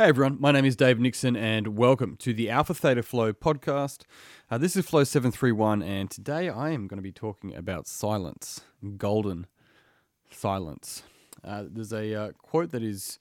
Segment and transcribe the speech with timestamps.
[0.00, 4.04] Hey everyone, my name is Dave Nixon and welcome to the Alpha Theta Flow podcast.
[4.50, 8.62] Uh, this is Flow 731 and today I am going to be talking about silence,
[8.96, 9.46] golden
[10.30, 11.02] silence.
[11.44, 13.18] Uh, there's a uh, quote that is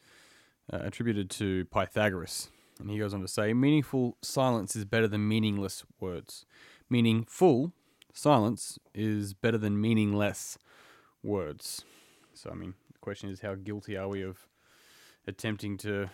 [0.71, 2.47] uh, attributed to Pythagoras
[2.79, 6.45] and he goes on to say, Meaningful silence is better than meaningless words.
[6.89, 7.73] Meaningful
[8.13, 10.57] silence is better than meaningless
[11.23, 11.83] words.
[12.33, 14.47] So, I mean, the question is how guilty are we of
[15.27, 16.09] attempting to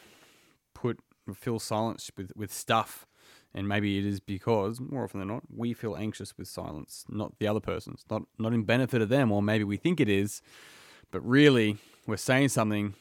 [0.75, 0.99] put
[1.33, 3.07] fill silence with with stuff
[3.55, 7.33] and maybe it is because more often than not we feel anxious with silence not
[7.39, 10.43] the other person's not not in benefit of them or maybe we think it is
[11.09, 12.93] but really we're saying something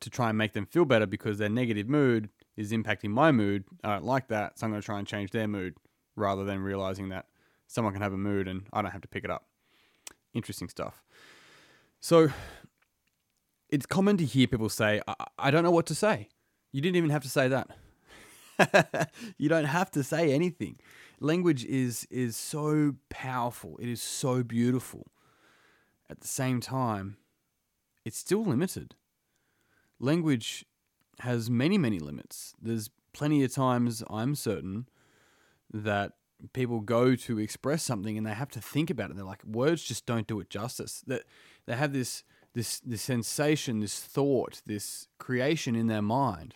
[0.00, 3.64] to try and make them feel better because their negative mood is impacting my mood
[3.84, 5.74] i don't like that so i'm going to try and change their mood
[6.16, 7.26] rather than realizing that
[7.66, 9.44] someone can have a mood and i don't have to pick it up.
[10.32, 11.02] Interesting stuff.
[12.00, 12.30] So
[13.68, 16.28] it's common to hear people say i, I don't know what to say
[16.72, 19.10] you didn't even have to say that.
[19.38, 20.78] you don't have to say anything.
[21.20, 23.76] Language is is so powerful.
[23.78, 25.10] It is so beautiful.
[26.08, 27.16] At the same time,
[28.04, 28.94] it's still limited.
[29.98, 30.64] Language
[31.20, 32.54] has many many limits.
[32.60, 34.88] There's plenty of times I'm certain
[35.72, 36.12] that
[36.52, 39.16] people go to express something and they have to think about it.
[39.16, 41.02] They're like words just don't do it justice.
[41.06, 41.24] That
[41.66, 46.54] they have this this this sensation, this thought, this creation in their mind.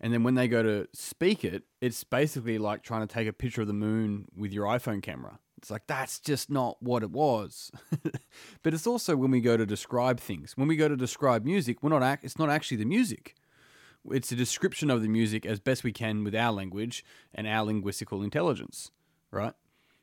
[0.00, 3.32] And then when they go to speak it, it's basically like trying to take a
[3.32, 5.38] picture of the moon with your iPhone camera.
[5.58, 7.70] It's like that's just not what it was.
[8.62, 10.56] but it's also when we go to describe things.
[10.56, 13.34] When we go to describe music, we're not ac- it's not actually the music.
[14.10, 17.66] It's a description of the music as best we can with our language and our
[17.66, 18.90] linguistical intelligence,
[19.30, 19.54] right?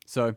[0.06, 0.36] So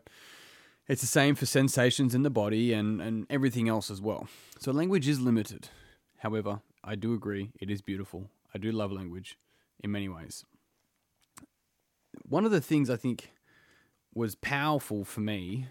[0.88, 4.26] it's the same for sensations in the body and, and everything else as well.
[4.58, 5.68] So language is limited.
[6.18, 8.30] However, I do agree it is beautiful.
[8.54, 9.38] I do love language
[9.84, 10.44] in many ways.
[12.26, 13.32] One of the things I think
[14.14, 15.66] was powerful for me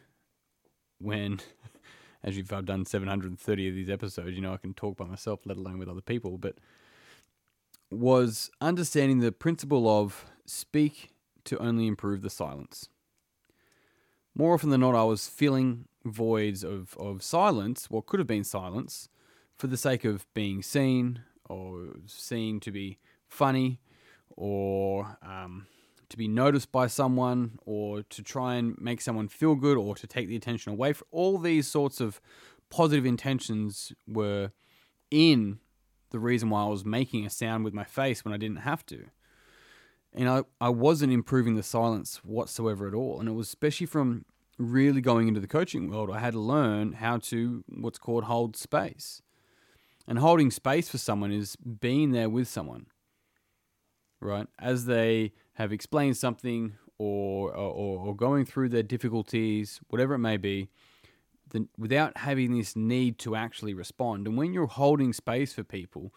[0.99, 1.39] when,
[2.23, 5.41] as you've I've done 730 of these episodes, you know, I can talk by myself,
[5.45, 6.57] let alone with other people, but
[7.89, 11.09] was understanding the principle of speak
[11.45, 12.89] to only improve the silence.
[14.37, 18.43] More often than not, I was filling voids of, of silence, what could have been
[18.43, 19.09] silence,
[19.57, 23.79] for the sake of being seen or seen to be funny
[24.29, 25.65] or um,
[26.09, 30.05] to be noticed by someone or to try and make someone feel good or to
[30.05, 32.21] take the attention away all these sorts of
[32.69, 34.51] positive intentions were
[35.09, 35.57] in
[36.11, 38.85] the reason why I was making a sound with my face when I didn't have
[38.87, 39.05] to.
[40.13, 43.19] And I, I wasn't improving the silence whatsoever at all.
[43.19, 44.25] And it was especially from
[44.57, 48.55] really going into the coaching world, I had to learn how to what's called hold
[48.55, 49.21] space.
[50.07, 52.85] And holding space for someone is being there with someone,
[54.21, 54.47] right?
[54.57, 60.37] As they have explained something or, or, or going through their difficulties, whatever it may
[60.37, 60.69] be,
[61.77, 64.27] without having this need to actually respond.
[64.27, 66.13] And when you're holding space for people,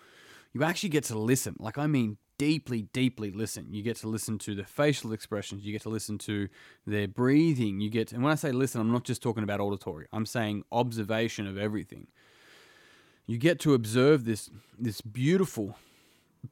[0.52, 1.56] you actually get to listen.
[1.58, 3.66] Like, I mean, deeply, deeply listen.
[3.70, 5.62] You get to listen to the facial expressions.
[5.62, 6.48] You get to listen to
[6.86, 7.80] their breathing.
[7.82, 10.06] You get, and when I say listen, I'm not just talking about auditory.
[10.10, 12.06] I'm saying observation of everything.
[13.26, 15.76] You get to observe this this beautiful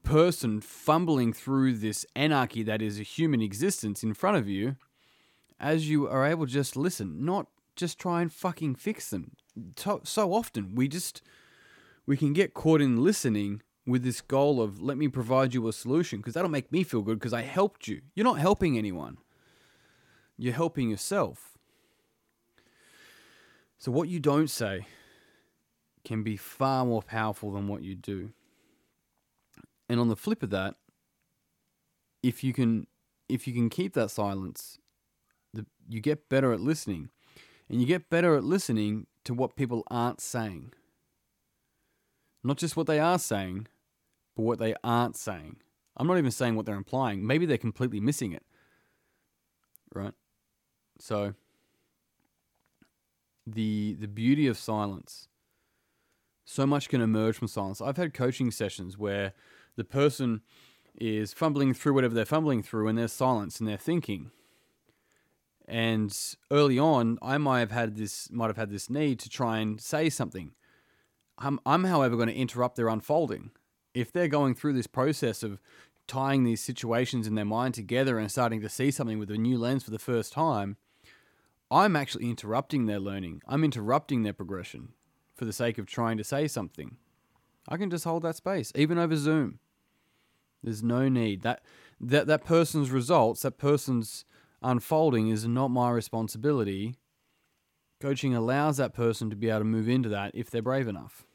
[0.03, 4.77] person fumbling through this anarchy that is a human existence in front of you,
[5.59, 7.47] as you are able to just listen, not
[7.77, 9.32] just try and fucking fix them.
[10.04, 11.22] So often we just
[12.04, 15.72] we can get caught in listening with this goal of let me provide you a
[15.72, 18.03] solution because that'll make me feel good because I helped you.
[18.15, 19.16] You're not helping anyone.
[20.37, 21.56] You're helping yourself.
[23.78, 24.87] So what you don't say
[26.04, 28.31] can be far more powerful than what you do.
[29.88, 30.75] And on the flip of that,
[32.22, 32.86] if you can
[33.27, 34.78] if you can keep that silence,
[35.54, 37.09] the, you get better at listening.
[37.71, 40.72] And you get better at listening to what people aren't saying.
[42.42, 43.66] Not just what they are saying,
[44.39, 45.57] but what they aren't saying.
[45.97, 47.27] I'm not even saying what they're implying.
[47.27, 48.45] Maybe they're completely missing it.
[49.93, 50.13] Right?
[51.01, 51.35] So
[53.45, 55.27] the the beauty of silence.
[56.45, 57.81] So much can emerge from silence.
[57.81, 59.33] I've had coaching sessions where
[59.75, 60.43] the person
[60.95, 64.31] is fumbling through whatever they're fumbling through and there's silence and they're thinking.
[65.67, 66.17] And
[66.51, 69.81] early on, I might have had this might have had this need to try and
[69.81, 70.53] say something.
[71.39, 73.51] I'm, I'm however going to interrupt their unfolding.
[73.98, 75.60] If they're going through this process of
[76.06, 79.59] tying these situations in their mind together and starting to see something with a new
[79.59, 80.77] lens for the first time,
[81.68, 83.42] I'm actually interrupting their learning.
[83.48, 84.91] I'm interrupting their progression
[85.34, 86.97] for the sake of trying to say something.
[87.68, 89.59] I can just hold that space, even over Zoom.
[90.62, 91.42] There's no need.
[91.42, 91.62] That
[92.01, 94.24] that that person's results, that person's
[94.62, 96.94] unfolding is not my responsibility.
[98.01, 101.28] Coaching allows that person to be able to move into that if they're brave enough.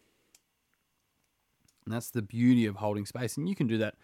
[1.85, 3.37] And that's the beauty of holding space.
[3.37, 3.95] And you can do that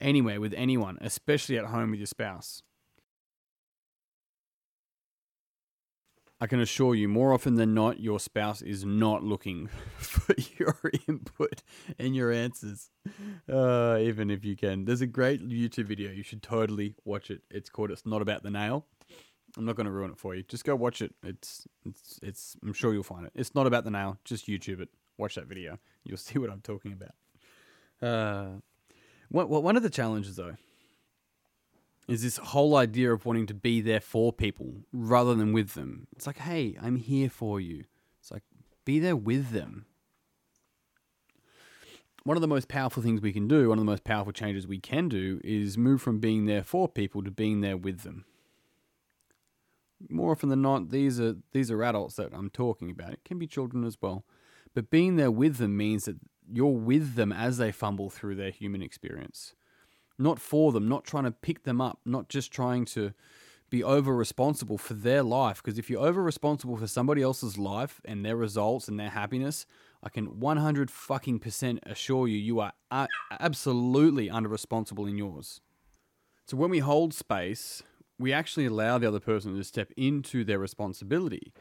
[0.00, 2.62] anywhere with anyone, especially at home with your spouse.
[6.40, 10.76] I can assure you, more often than not, your spouse is not looking for your
[11.06, 11.62] input
[12.00, 12.90] and your answers,
[13.48, 14.84] uh, even if you can.
[14.84, 16.10] There's a great YouTube video.
[16.10, 17.42] You should totally watch it.
[17.48, 18.86] It's called "It's Not About the Nail."
[19.56, 20.42] I'm not going to ruin it for you.
[20.42, 21.14] Just go watch it.
[21.22, 22.56] It's it's it's.
[22.62, 23.32] I'm sure you'll find it.
[23.36, 24.18] It's not about the nail.
[24.24, 24.88] Just YouTube it.
[25.18, 25.78] Watch that video.
[26.04, 27.14] You'll see what I'm talking about.
[28.06, 28.60] Uh,
[29.30, 30.56] one one of the challenges though
[32.08, 36.06] is this whole idea of wanting to be there for people rather than with them.
[36.16, 37.84] It's like, hey, I'm here for you.
[38.20, 38.42] It's like,
[38.84, 39.86] be there with them.
[42.24, 44.66] One of the most powerful things we can do, one of the most powerful changes
[44.66, 48.24] we can do, is move from being there for people to being there with them.
[50.08, 53.12] More often than not, these are these are adults that I'm talking about.
[53.12, 54.24] It can be children as well.
[54.74, 56.16] But being there with them means that
[56.50, 59.54] you're with them as they fumble through their human experience
[60.18, 63.12] not for them, not trying to pick them up, not just trying to
[63.70, 65.62] be over responsible for their life.
[65.62, 69.66] Because if you're over responsible for somebody else's life and their results and their happiness,
[70.02, 72.72] I can 100 fucking percent assure you, you are
[73.40, 75.60] absolutely under responsible in yours.
[76.46, 77.82] So when we hold space,
[78.18, 81.52] we actually allow the other person to step into their responsibility.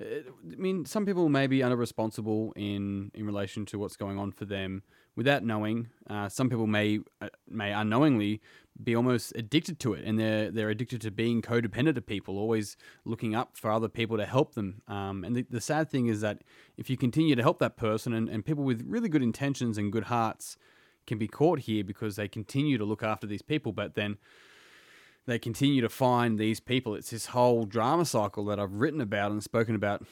[0.00, 4.32] I mean, some people may be under responsible in in relation to what's going on
[4.32, 4.82] for them
[5.16, 5.88] without knowing.
[6.08, 8.40] Uh, some people may uh, may unknowingly
[8.82, 12.76] be almost addicted to it, and they're they're addicted to being codependent to people, always
[13.04, 14.82] looking up for other people to help them.
[14.88, 16.42] Um, and the, the sad thing is that
[16.76, 19.92] if you continue to help that person, and, and people with really good intentions and
[19.92, 20.56] good hearts
[21.06, 24.16] can be caught here because they continue to look after these people, but then
[25.26, 26.94] they continue to find these people.
[26.94, 30.04] It's this whole drama cycle that I've written about and spoken about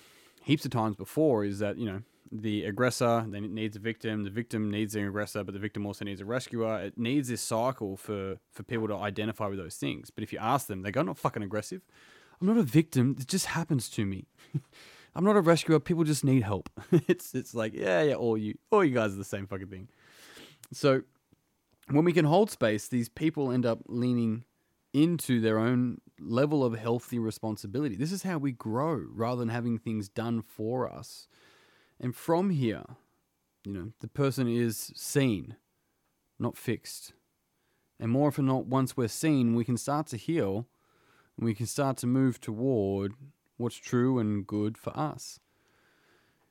[0.43, 1.45] heaps of times before.
[1.45, 5.07] Is that you know the aggressor then it needs a victim, the victim needs the
[5.07, 6.79] aggressor, but the victim also needs a rescuer.
[6.79, 10.11] It needs this cycle for for people to identify with those things.
[10.11, 11.83] But if you ask them, they go, "I'm not fucking aggressive.
[12.41, 13.17] I'm not a victim.
[13.19, 14.27] It just happens to me."
[15.15, 15.81] I'm not a rescuer.
[15.81, 16.69] People just need help.
[17.09, 19.89] it's it's like yeah yeah all you all you guys are the same fucking thing.
[20.73, 21.03] So
[21.91, 24.45] when we can hold space, these people end up leaning
[24.93, 27.97] into their own level of healthy responsibility.
[27.97, 31.29] This is how we grow rather than having things done for us.
[32.01, 32.85] And from here,
[33.65, 35.57] you know, the person is seen,
[36.39, 37.13] not fixed.
[38.01, 40.67] And more often not, once we're seen, we can start to heal
[41.37, 43.15] and we can start to move toward
[43.57, 45.41] what's true and good for us.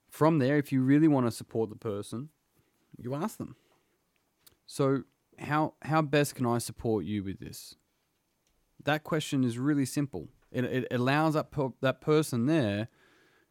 [0.10, 2.30] From there, if you really want to support the person,
[2.98, 3.56] you ask them.
[4.66, 5.04] So,
[5.40, 7.76] how, how best can I support you with this?
[8.84, 10.30] That question is really simple.
[10.52, 12.88] It, it allows that, per, that person there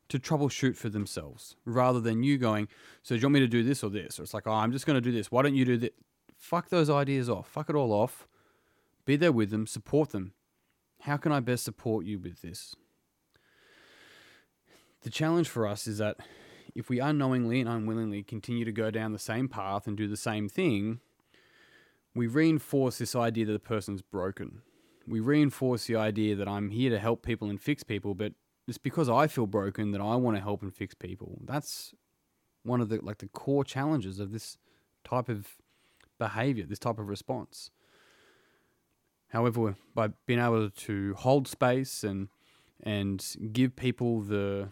[0.09, 2.69] to troubleshoot for themselves rather than you going,
[3.03, 4.19] So, do you want me to do this or this?
[4.19, 5.31] Or it's like, Oh, I'm just going to do this.
[5.31, 5.95] Why don't you do that?
[6.37, 7.49] Fuck those ideas off.
[7.49, 8.29] Fuck it all off.
[9.05, 10.33] Be there with them, support them.
[11.01, 12.75] How can I best support you with this?
[15.03, 16.17] The challenge for us is that
[16.75, 20.17] if we unknowingly and unwillingly continue to go down the same path and do the
[20.17, 21.01] same thing,
[22.15, 24.63] we reinforce this idea that the person's broken
[25.07, 28.33] we reinforce the idea that I'm here to help people and fix people, but
[28.67, 31.39] it's because I feel broken that I want to help and fix people.
[31.45, 31.95] That's
[32.65, 34.59] one of the like the core challenges of this
[35.05, 35.57] type of
[36.19, 37.71] behavior, this type of response.
[39.29, 42.29] However, by being able to hold space and
[42.83, 44.69] and give people the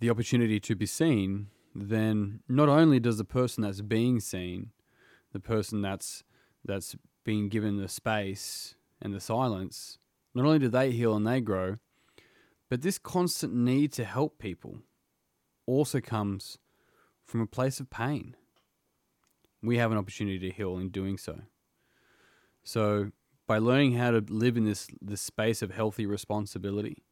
[0.00, 4.70] the opportunity to be seen, then not only does the person that's being seen,
[5.32, 6.22] the person that's
[6.64, 9.98] that's being given the space and the silence,
[10.34, 11.76] not only do they heal and they grow,
[12.68, 14.78] but this constant need to help people
[15.66, 16.58] also comes
[17.24, 18.36] from a place of pain.
[19.62, 21.40] We have an opportunity to heal in doing so.
[22.62, 23.12] So,
[23.46, 27.04] by learning how to live in this, this space of healthy responsibility,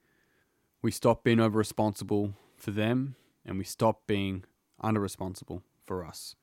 [0.82, 3.14] we stop being over responsible for them
[3.46, 4.44] and we stop being
[4.80, 6.34] under responsible for us.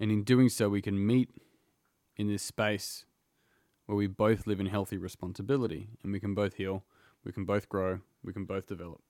[0.00, 1.30] And in doing so, we can meet
[2.16, 3.04] in this space
[3.88, 6.84] where we both live in healthy responsibility and we can both heal,
[7.24, 9.00] we can both grow, we can both develop.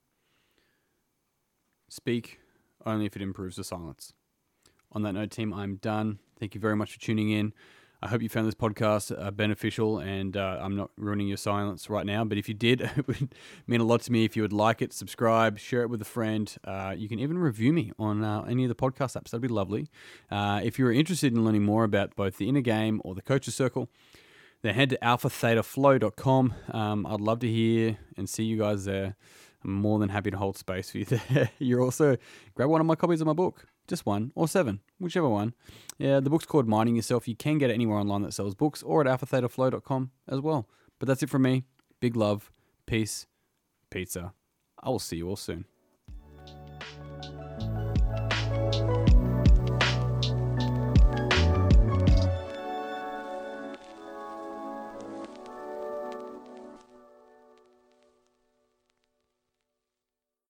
[1.88, 2.38] Speak
[2.86, 4.12] only if it improves the silence.
[4.92, 6.20] On that note, team, I'm done.
[6.38, 7.52] Thank you very much for tuning in.
[8.00, 11.90] I hope you found this podcast uh, beneficial and uh, I'm not ruining your silence
[11.90, 12.24] right now.
[12.24, 13.34] But if you did, it would
[13.66, 16.04] mean a lot to me if you would like it, subscribe, share it with a
[16.04, 16.54] friend.
[16.62, 19.30] Uh, you can even review me on uh, any of the podcast apps.
[19.30, 19.88] That'd be lovely.
[20.30, 23.56] Uh, if you're interested in learning more about both the inner game or the coaches
[23.56, 23.88] circle,
[24.62, 26.54] then head to alphathetaflow.com.
[26.72, 29.16] Um, I'd love to hear and see you guys there.
[29.64, 31.50] I'm more than happy to hold space for you there.
[31.58, 32.16] You're also
[32.54, 35.54] grab one of my copies of my book, just one or seven, whichever one.
[35.98, 37.26] Yeah, the book's called Mining Yourself.
[37.26, 40.68] You can get it anywhere online that sells books or at alphathetaflow.com as well.
[40.98, 41.64] But that's it from me.
[42.00, 42.50] Big love,
[42.86, 43.26] peace,
[43.90, 44.32] pizza.
[44.80, 45.64] I will see you all soon.